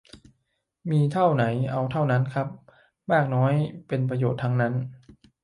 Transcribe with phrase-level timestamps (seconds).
[0.91, 2.47] มีเท่าไหนเอาเท่านั้นครับ
[3.11, 3.53] มากน้อย
[3.87, 4.73] เป็นประโยชน์ทั้งนั้น